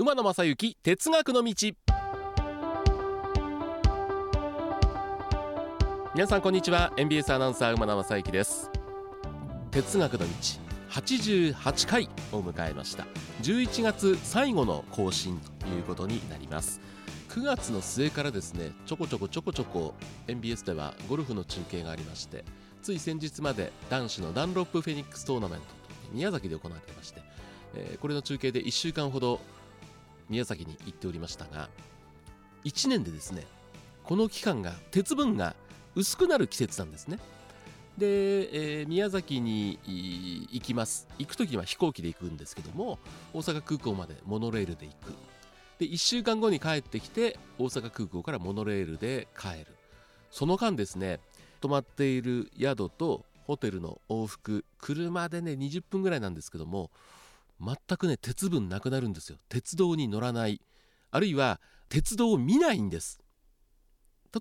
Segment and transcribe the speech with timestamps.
[0.00, 1.54] 馬野正幸哲学の道。
[6.14, 6.90] 皆さんこんにちは。
[6.96, 8.70] NBS アナウンサー馬野正幸です。
[9.70, 10.24] 哲学の道。
[10.88, 13.04] 88回を迎えました。
[13.42, 16.80] 11月最後の更新ということになります。
[17.28, 19.94] 9月の末からですねちょこちょこちょこちょこ
[20.28, 22.44] NBS ではゴルフの中継がありまして
[22.82, 25.66] つい先日まで男子のダンロップフェニックストーナメント
[26.12, 27.20] 宮崎で行われてまして、
[27.76, 29.38] えー、これの中継で1週間ほど
[30.30, 31.68] 宮崎に行っておりましたが
[32.64, 33.46] 1年でですね
[34.04, 35.54] この期間が鉄分が
[35.94, 37.18] 薄くなる季節なんですね。
[37.98, 39.78] で、えー、宮崎に
[40.50, 41.06] 行きます。
[41.18, 42.98] 行く時は飛行機で行くんですけども
[43.34, 45.14] 大阪空港までモノレールで行く。
[45.78, 49.76] で1週間後に帰ってきて大阪空港からモノレールで帰る。
[50.30, 51.20] その間ですね
[51.60, 56.90] 泊まっている宿とホテルの往復車でね20分ぐらいなんですけども
[57.60, 59.38] 全くね鉄分なくなるんですよ。
[59.48, 60.60] 鉄道に乗らない。
[61.10, 63.20] あるいは鉄道を見ないんです。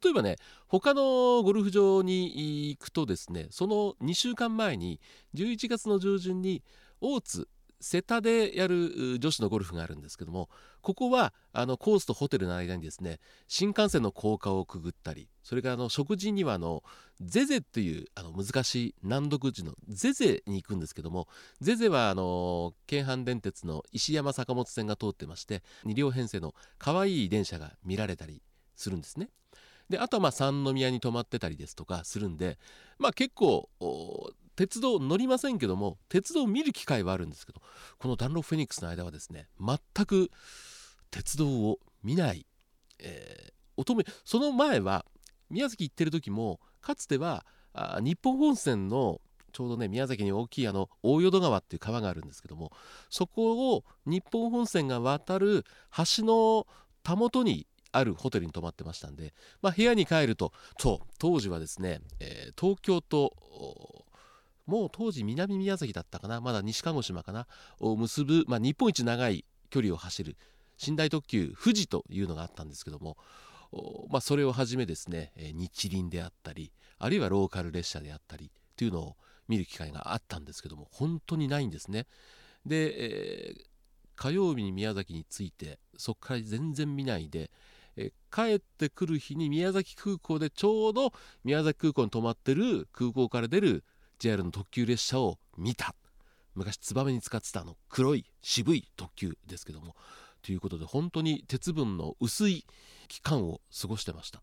[0.04, 0.36] 例えばね
[0.68, 5.00] 他のゴルフ場に行くとですねその2週間前に
[5.34, 6.64] 11月の上旬に
[7.02, 7.48] 大津
[7.82, 10.50] 瀬田でやる女子のゴルフがあるんですけども
[10.82, 16.84] ここはあのコースとホテルの間にですね新幹線の高架をくぐったりそれからの食事にはあの
[17.22, 21.28] ゼゼっていうあの難しい難読字のゼゼに行くんですけども
[21.62, 28.42] ゼゼはあの京阪電鉄の石山坂本線が通ってまして2両編成の可愛い電車が見られたり
[28.76, 29.30] するんですね。
[29.90, 32.60] であとはまあ三宮に泊まってたりですとかするんで
[33.00, 33.70] まあ結構
[34.60, 37.62] 鉄道乗りませんけども鉄道を見る機会はあるんですけど
[37.98, 40.32] このダンロップフェニックスの間はですね全く
[41.12, 42.46] 鉄道を見ない、
[43.00, 45.06] えー、乙女その前は
[45.50, 49.22] 宮崎行ってる時もかつてはあ日本本線の
[49.54, 52.74] ちょうどね宮崎に大きいあの大淀川っていう川があるんですけども
[53.10, 55.64] そこを日本本線が渡る
[56.18, 56.68] 橋の
[57.02, 63.34] たもとにあるホテルに泊まってましたんで、まあ、部屋に帰るとと当時はですね、えー、東京と
[64.70, 67.48] もう当時南宮崎だったかなまだ西鹿児島かな
[67.80, 70.38] を結ぶ、まあ、日本一長い距離を走る
[70.88, 73.18] 寝台特急富士というのがあったんですけども、
[74.10, 79.16] まあ、それをはじめですね日輪であったりあるいはローカル列車であったりというのを
[79.48, 82.06] 見る機会があったんですけども本当にないんですね。
[82.66, 83.62] で、えー、
[84.16, 87.50] 火曜日に宮崎に着いてそこから全然見ないで、
[87.98, 91.14] え帰ってくる日に宮崎空港でちょうど
[91.44, 93.84] 宮崎空港に泊まってる空港から出る
[94.20, 95.96] JR の特急列車を見た。
[96.56, 99.96] 昔ツバメに使ってたあの黒い渋い特急ですけども。
[100.42, 102.66] ということで本当に鉄分の薄い
[103.08, 104.42] 期間を過ごしてました。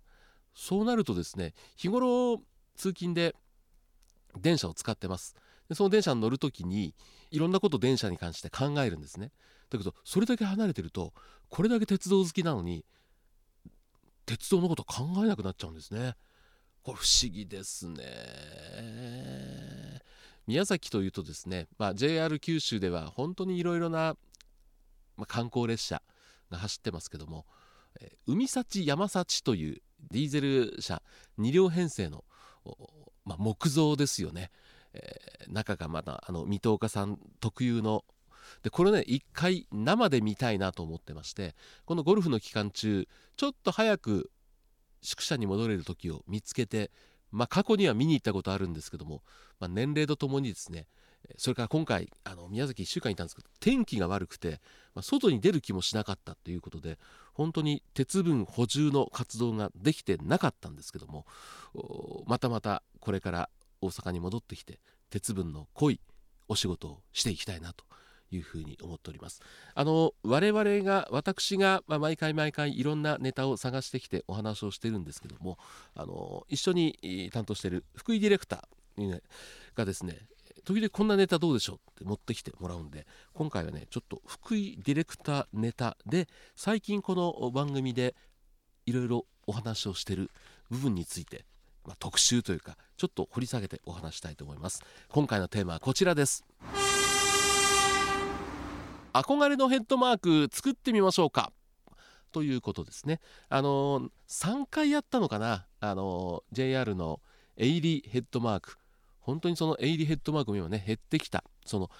[0.54, 2.40] そうなるとですね日頃
[2.74, 3.34] 通勤で
[4.40, 5.34] 電車を使ってます。
[5.68, 6.94] でその電車に乗る時に
[7.30, 9.32] いろんなこと電車に関して考えるんですね。
[9.70, 11.12] だけどそれだけ離れてると
[11.48, 12.84] これだけ鉄道好きなのに
[14.26, 16.14] 鉄道のこと考えなくなっちゃうんですね。
[16.82, 18.04] これ不思議ですね。
[20.46, 24.16] 宮崎というとですね、まあ、JR 九州では本当にいろいろな、
[25.16, 26.02] まあ、観光列車
[26.50, 27.46] が走ってますけども、
[28.26, 31.02] 海幸山幸というディーゼル車
[31.38, 32.24] 2両編成の、
[33.24, 34.50] まあ、木造ですよね、
[34.92, 38.04] えー、中がまだあの水戸岡さん特有の。
[38.62, 44.30] でこれね一回生で見たいなと思ってましてこのゴルフの期間中ちょっと早く
[45.02, 46.90] 宿舎に戻れる時を見つけて、
[47.36, 49.22] まあ、過去には見に行ったことあるんですけども、
[49.60, 50.86] まあ、年齢とともにですね
[51.36, 54.60] それから今回あの宮崎1週間いたんですけど天気が悪くて、
[54.94, 56.98] まあ、外に出る気もしなかったということで
[57.34, 61.26] 本当に鉄分補充の活動ができてなかったんですけども
[62.26, 63.50] またまたこれから
[63.82, 64.78] 大阪に戻ってきて
[65.10, 66.00] 鉄分の濃い
[66.48, 67.84] お仕事をしていきたいなと
[68.36, 69.40] いうふうに思っております。
[69.74, 75.58] あの我々が私が、まあ、毎回毎回いろんなネタを探してきてお話をしてるんですけども
[75.94, 79.20] あの一緒に担当してる福井ディレクター
[79.74, 80.18] がですね
[80.64, 88.14] 時々こんなネタどうでしょうって持ってきてもらうんで今回はねちょっと福井ディレクターネタで最近この番組で
[88.84, 90.30] いろいろお話をしてる
[90.70, 91.44] 部分について、
[91.84, 94.82] まあ、特集というかちょっと掘り下げてお話したいと思います。
[95.08, 96.44] 今回のテーマはこちらです。
[99.20, 101.52] 憧れのヘッドマーク作ってみましょうか。
[102.32, 103.20] ということですね。
[103.48, 105.66] あの3回やったのかな。
[105.80, 107.20] あの JR の
[107.56, 108.76] エイリヘッドマーク。
[109.20, 111.44] 本当にそのエイリヘッドマークも今ね減ってきた。
[111.64, 111.90] その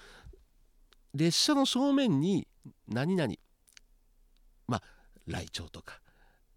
[1.13, 2.47] 列車の正面に
[2.87, 3.33] 何々。
[4.67, 4.83] まあ
[5.25, 5.99] ライチョウとか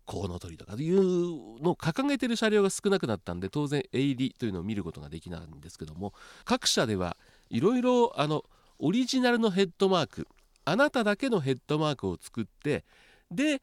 [0.04, 6.12] コウノトリとかというのを掲げてる車両が少なくなったんで当然エイリというのを見ることができないんですけども
[6.44, 7.16] 各社では
[7.48, 8.44] いろいろあの
[8.80, 10.26] オリジナルのヘッドマーク
[10.64, 12.84] あなただけのヘッドマークを作って
[13.30, 13.62] で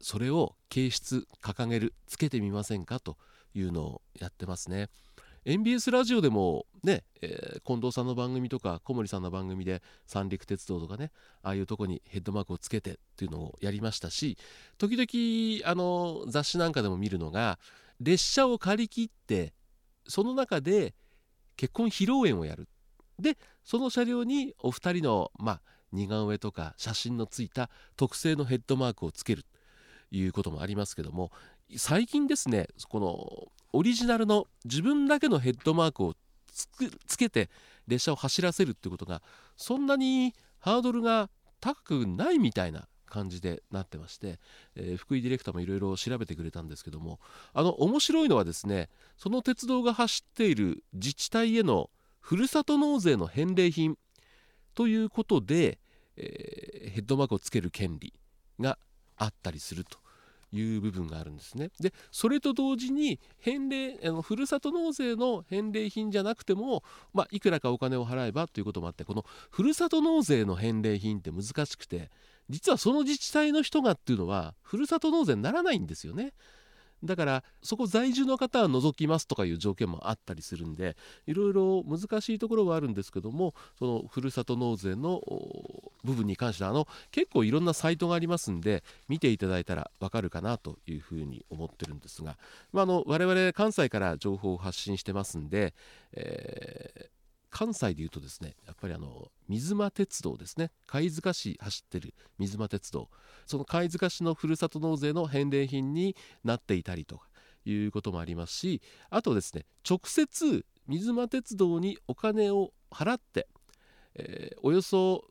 [0.00, 3.16] それを掲出掲げるつけてみませんかと
[3.54, 4.88] いうのをやってますね。
[5.46, 14.36] NBS ラジオでもね、えー、近藤さんの番組とか小森さんの番組で三陸鉄道とかねああいうとこにヘッドマークをつけてっていうのをやりましたし
[14.76, 17.60] 時々あの雑誌なんかでも見るのが
[18.00, 19.52] 列車を借り切って
[20.08, 20.94] その中で
[21.56, 22.68] 結婚披露宴をやる。
[23.20, 25.62] でその車両にお二人のまあ
[25.92, 29.48] 似顔絵とか写真のついた特製のヘッドマークをつけると
[30.16, 31.30] いうこともありますけども
[31.76, 36.14] 最近ですねこのオリジナルの自分だけのヘッドマークを
[37.06, 37.50] つけて
[37.86, 39.22] 列車を走らせるっていうことが
[39.56, 41.28] そんなにハードルが
[41.60, 44.38] 高くないみたいな感じでなってまして、
[44.74, 47.20] えー、福井ディレクターもいろいろ調べてくれたんですけども
[47.54, 51.90] あの面白いのはですねその鉄道が走っている自治体への
[52.20, 53.96] ふるさと納税の返礼品
[54.76, 55.78] ということで、
[56.16, 58.12] えー、ヘッドマークをつける権利
[58.60, 58.78] が
[59.16, 59.98] あったりすると
[60.52, 61.70] いう部分があるんですね。
[61.80, 72.10] でそれと同時に返礼あのふるさと納税の返礼品じゃなくても、まあ、いくらかお金を払えばということもあってこのふるさと納税の返礼品って難しくて
[72.50, 76.34] 実はその自治体の人がっていうのはふるさと納税にならないんですよね。
[77.04, 80.96] だからそこ在住の方は除きますとかいう条件もあったりするんで
[81.26, 85.20] いろいろ難しいところはあるんですけどもそのふるさと納税の
[86.04, 92.36] 部分に関してはあの結構いろんなサイトがありますんで見ていただいたらわかるかなというふうに思ってるんですが、
[92.72, 95.74] まあ、あの我々関西から情報を発信してますんで、
[96.12, 97.15] えー
[97.50, 100.70] 関西でいうとですねやっぱりあの水間鉄道ですね。
[100.86, 103.08] 貝塚市走ってる水間鉄道。
[103.46, 107.28] その貝塚市のふるさと納税の返礼品になっていたりとか
[107.64, 113.48] いうこともありますしあとですね直接水間鉄道にお金を払って、
[114.14, 115.24] えー、およそ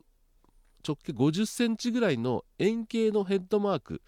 [0.86, 4.02] 直径50センチぐらいの円形のヘッドマーク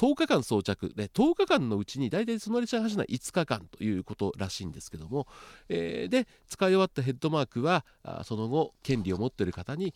[0.00, 0.94] 10日間装着。
[0.96, 5.26] で10日間のうちに大体その列車が走るのは5日間ということらしいんですけども、
[5.68, 7.84] えー、で使い終わったヘッドマークは
[8.24, 9.94] その後権利を持っている方に、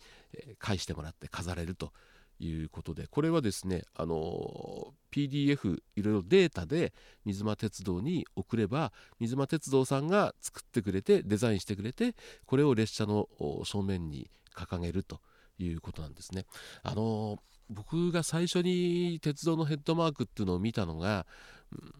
[0.59, 1.91] 返してもらって飾れると
[2.39, 3.07] いうことで。
[3.07, 6.93] これはですねあの PDF いろいろデータで
[7.23, 12.13] 水間鉄道に送れば水間鉄道さんが作ってくれてデザインしてくれて
[12.45, 13.27] これを列車の
[13.63, 15.19] 正面に掲げると
[15.57, 16.45] いうことなんですね。
[16.83, 17.39] あの
[17.69, 21.25] 僕が最初に鉄道のヘッドマークっていうのを見たのが、
[21.71, 21.93] うん、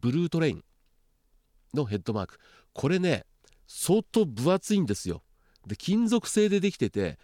[0.00, 0.64] ブルートレイン
[1.74, 2.38] のヘッドマーク。
[2.72, 3.24] これね
[3.66, 5.22] 相当分厚いんですよ。
[5.66, 7.18] で金属製でできてて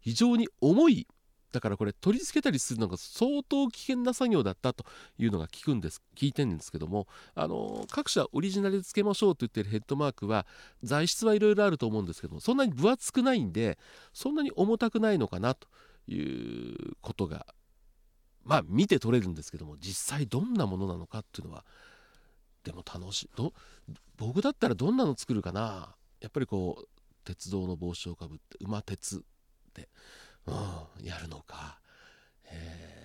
[0.00, 1.06] 非常に重い。
[1.52, 4.84] だからこれ取り付けたりするのが相当危険な作業だったと
[5.18, 10.46] いうのが聞くんです聞いてるんですけどもあの各社オリジナルで付けましょうと言ってるヘッドマークは
[10.82, 13.78] 材質はいろいろあると思うんですけどもそんなに分厚くないんで
[14.12, 15.66] そんなに重たくないのかなと。
[16.12, 17.46] いうことが
[18.44, 21.64] まあ見て取れるんですけども実際どんなものなのかっていうのは
[22.64, 23.30] でも楽しい。
[24.16, 25.94] 僕だったらどんなの作るかな？
[26.20, 26.88] やっぱりこう
[27.24, 29.24] 鉄道の帽子をかぶって馬鉄
[29.72, 29.88] で、
[30.46, 31.80] うん、やるのか、
[32.50, 32.99] えー、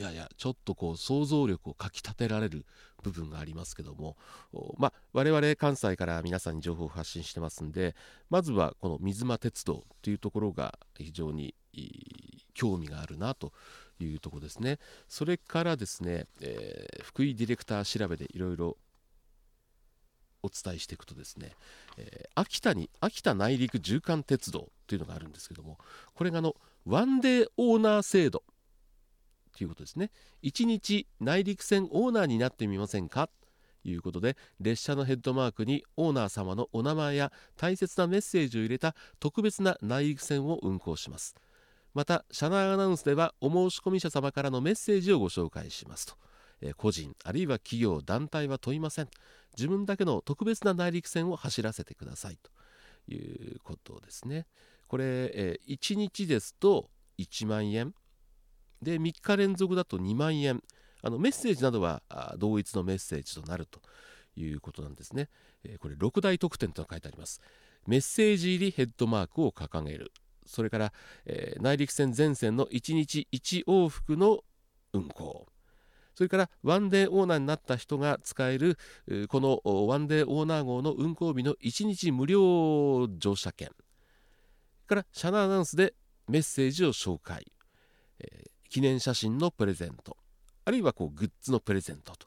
[0.00, 2.64] いやいやちょっとこう想像力をかきたてられる
[3.02, 4.16] 部分がありますけども
[4.78, 7.94] まあ我々関西から皆さんに情報を発信してますんで
[8.30, 11.54] まずはこの水間鉄道というところが非常に
[12.54, 13.52] 興味があるなと
[13.98, 14.78] いうところですね。
[15.06, 18.78] それからですね、えー、福井ディレクター調べでいろいろ
[20.42, 21.52] お伝えしていくとですね、
[21.98, 25.76] えー、秋田に秋田内陸縦貫鉄道というのがあるんですけども
[26.14, 28.42] これがあのワンデーオーナー制度。
[29.60, 30.10] ということですね。
[30.42, 33.26] 1日内陸線オーナーになってみませんか？
[33.26, 33.34] と
[33.84, 41.34] いうことで列車のヘッドマークにオーナー様のお名前や大切なメッセージを入れた特別な内陸線を運行します。
[41.92, 46.14] また車内アナウンスではお申し込み者様からのメッセージをご紹介しますと、
[46.62, 49.08] え、個人あるいは企業団体は問いません。
[49.58, 52.38] 自分だけの特別な内陸線を走らせてください。
[52.42, 52.50] と
[53.12, 54.46] いうことですね。
[54.88, 56.88] これ、え、1日ですと
[57.18, 57.92] 1万円。
[58.82, 60.62] で3日連続だと2万円。
[61.02, 62.02] あのメッセージなどは
[62.38, 63.80] 同一のメッセージとなると
[64.36, 65.30] いうことなんですね、
[65.64, 67.40] えー、これ6大特典と書いてあります。
[67.86, 70.12] メッセージ入りヘッドマークを掲げる。
[70.44, 70.92] それから、
[71.24, 74.44] えー、内陸線全線の1日1往復の
[74.92, 75.46] 運行。
[76.14, 78.76] それからワンデーオーナーになった人が使える
[79.28, 83.70] このワンデーオーナー号の運行日の1日無料乗車券。
[84.86, 85.94] から車内アナウンスで
[86.28, 87.46] メッセージを紹介、
[88.70, 90.16] 記念写真のプレゼント。
[90.64, 92.26] あるいはこうグッズのプレゼントと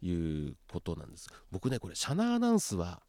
[0.00, 3.00] いうことなんです僕ねこれ車内アナウンスは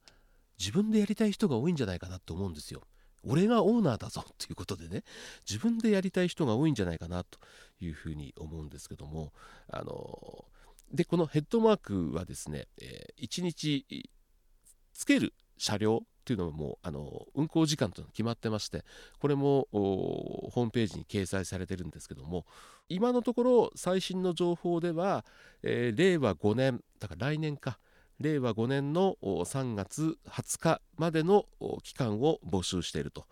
[0.58, 2.82] 自分でやりたい人が多いんじゃないかなと思うんですよ。
[3.26, 5.04] 俺がオーナーだぞということでね
[5.50, 7.40] 自分でやりたい人が多いんじゃないかなと
[7.80, 9.32] いうふうに思うんですけども
[9.70, 10.46] あの
[10.92, 14.10] でこのヘッドマークはですね、えー、1日
[14.94, 18.84] つける車両というのもあの運行時間というのが決まってまして
[19.20, 22.46] これもホームページに掲載されてるんですけども
[22.90, 25.26] 今のところ最新の情報では、
[25.62, 27.80] えー、令和5年だから来年か
[28.20, 31.46] 令和5年の3月20日までの
[31.84, 33.26] 期間を募集していると。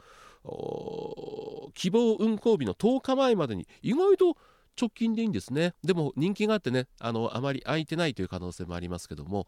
[1.75, 4.38] 希望運行日の10日前までに意外と
[4.80, 5.74] 直近でいいんですね。
[5.84, 9.48] でも人気があってねあのあまり空いてないという可能性もありますけども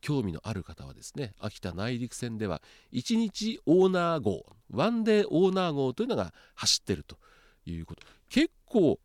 [0.00, 7.16] 興味のある方はですね秋田内陸線では1日オーナー号ワンデーオーナー号というのが走ってると
[7.64, 8.02] いうこと。
[8.28, 8.98] 結構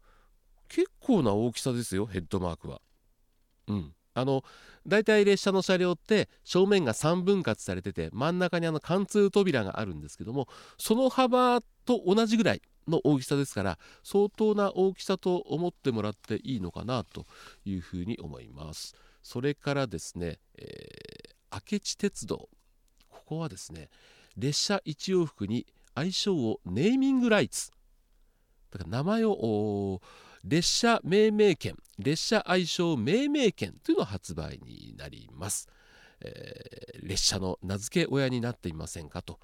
[0.69, 2.81] 結構な大きさですよヘッドマークは。
[3.67, 3.93] うん。
[4.13, 4.43] あの
[4.87, 10.47] 大体列車の車両って正面が3分割されてて真ん中にあの貫通扉があるんですけども
[10.79, 17.25] その幅と同じぐらいの大きさですから相当な大きさと思ってもらっていいのかなと
[17.65, 18.95] いうふうに思います。
[19.23, 22.49] それからですね、えー、明智鉄道。
[23.09, 23.89] ここはですね
[24.37, 25.65] 列車一往復に
[25.95, 27.71] 愛称をネーミングライツ。
[28.71, 30.01] だから名前を
[30.43, 35.67] 列車命名権列車愛称命名権というのが発売になります、
[36.21, 39.39] えー、列車の名付け親になっていませんかと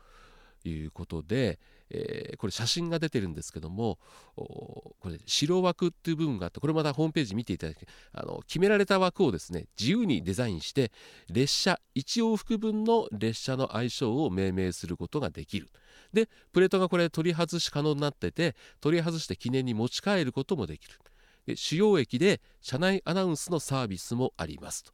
[0.64, 1.60] いうことで、
[1.94, 4.00] えー、これ写真が出てるんですけども
[4.36, 7.78] これ白枠っていう部分があってこれまたホームページ見ていただき
[8.12, 10.92] あの決められた枠をですね自由にデザインして
[11.32, 15.70] 列車1往復分の列車の愛称を命名することができる。
[16.12, 21.00] でプレートがこれ取り外し可能になってて取り外して記念に持ち帰ることもできる。
[21.46, 24.92] で主要駅で車内アナウンスのサービスもありますと。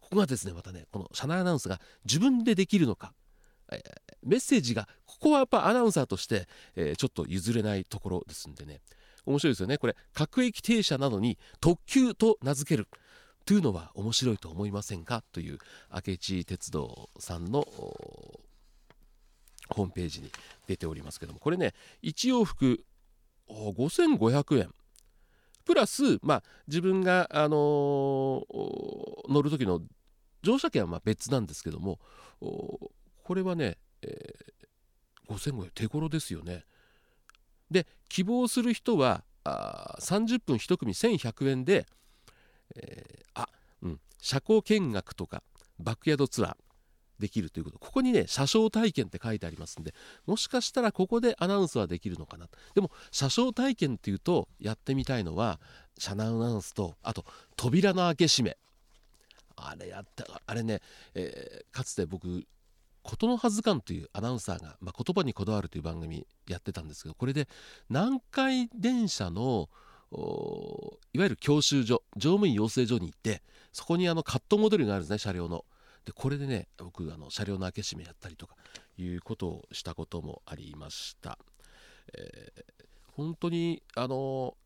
[0.00, 3.14] ここがですねまたねこの車内アナウンスが自分でできるのか
[4.22, 8.80] メッセージがここはやっぱアナウンサーとして、え、ちょっと譲れないところですんでね。
[9.24, 9.78] 面白いですよね。
[9.78, 12.88] これ各駅停車などに特急と名付ける。
[13.44, 15.22] というのは面白いと思いませんか？
[15.32, 15.58] という
[15.92, 17.66] 明智鉄道さんの
[19.68, 20.30] ホームページに
[20.66, 21.40] 出ておりますけども。
[21.40, 22.84] これね1往復
[23.48, 24.74] 5500円。
[25.64, 29.80] プラス、まあ、自分が、あのー、乗る時の
[30.42, 32.00] 乗車券はま別なんですけども
[33.22, 36.64] これはね、えー、5500手頃ですよね。
[37.70, 41.86] で希望する人はあ30分1組1100円で、
[42.76, 43.48] えー、あ
[43.82, 45.42] うん車高見学とか
[45.78, 46.56] バックヤードツアー
[47.18, 47.78] できるということ。
[47.78, 49.94] ここにね車掌体験って書いてありますんで
[50.26, 52.48] もしかしたらここでアナウンスはできるのかな。
[52.74, 55.60] でも車掌体験っていうとやってみたいのは
[55.98, 57.24] 車内アナウンスとあと
[57.56, 58.58] 扉の開け閉め。
[59.56, 60.80] あれやったあれね、
[61.14, 62.44] えー、かつて僕
[63.02, 67.48] ことのはず感というアナウンサーが、まあ、言葉にこだわるという番組やってたんですけどこれで
[67.88, 69.68] 南海電車の
[70.12, 73.42] いわゆる教習所乗務員養成所に行って
[73.72, 75.64] そこにあのカットモデルがあるんですね車両の。
[76.04, 78.56] でこれでね僕あの車両の開け閉めやったりとか
[78.98, 81.38] いうことをしたこともありました。
[82.12, 82.62] えー、
[83.12, 84.56] 本当にあの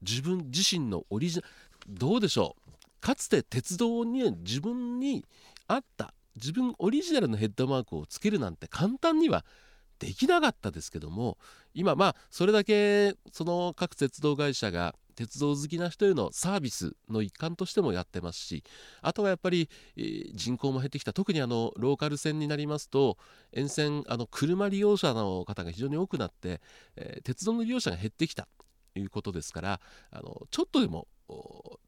[0.00, 1.48] 自分自身のオリジナル
[1.88, 5.24] どうでしょうかつて鉄道に自分に
[5.68, 9.44] 合った自分オリジナルのヘッドマークをつけるなんて簡単には
[9.98, 11.38] できなかったですけども
[11.74, 18.64] 今まあそれだけその各鉄道会社が鉄道好きな人へのサービスの一環としてもやってますし
[19.02, 19.68] あとはやっぱり、
[20.34, 21.12] 人口も減ってきた。
[21.12, 23.18] 特にあのローカル線になりますと
[23.52, 26.60] 沿線あの車利用者の方が非常に多くなって、
[26.96, 28.48] えー、鉄道の利用者が減ってきた。
[28.94, 31.08] ということですからあのちょっとでも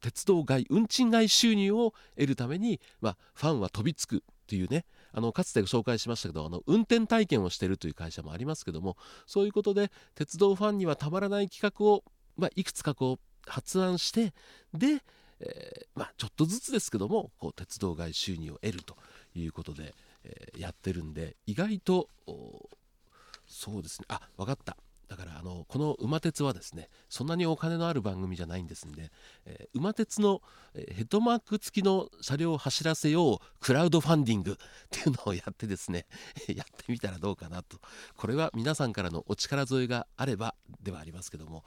[0.01, 4.23] 鉄道外運賃外収入を得るために、まあ、ファンは飛びつく。
[4.47, 8.97] というねあのかつて紹介しましたけどあの運転体験をしてるという会社もありますけども
[9.27, 12.05] そういうことで鉄道ファンにはたまらない企画を、
[12.37, 14.33] まあ、いくつかこう発案して
[14.73, 15.03] で、
[15.41, 18.97] えー、まあ、ちょっとずつですけどもこう鉄道外収入を得ると
[19.35, 22.09] いうことで、えー、やってるんで意外と
[23.47, 24.07] そうですね。
[24.09, 24.77] あ分かった。
[25.09, 29.11] だからあのこの馬鉄はですねそんなにお金のある番組じゃないんですんで、
[29.47, 30.41] えー、馬鉄の、
[30.75, 34.57] ヘッドマーク付きの車両を走らせようクラウドファンディング っ
[34.91, 36.07] ていうのをやってですね
[36.49, 37.79] やってみたらどうかなと。
[38.17, 41.65] これは皆さんからのお力添えがあればではありますけども。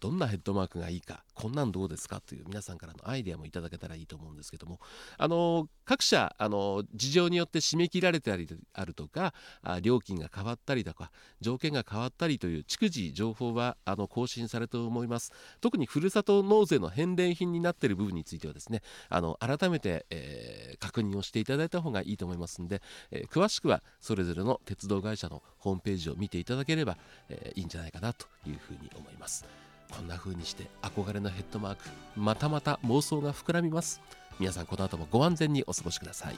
[0.00, 4.78] どんなヘッドマークがいいかこんなんどうですかという皆さんからのアイデアもいただけたらいいと思うんですけども
[5.16, 9.34] あの各社あの事情によって締め切られたりあるとか
[9.82, 15.32] 料金が変わったりとか条件が変わったりという逐次情報はあの更新されて思います。
[15.60, 26.96] 特にふるさと納税の返礼品になっている部分についてはですねあの改めて、えー、確認をしていただいた方がいいと思いますので、えー、詳しくはそれぞれの鉄道会社のホームページを見ていただければ、
[27.28, 29.44] えー、いいんじゃないかなというふうに思います。
[29.90, 31.84] こんな風にして憧れのヘッドマーク
[32.16, 34.00] またまた妄想が膨らみます。
[34.40, 36.36] 皆さんこの後もご安全にお過ごしください、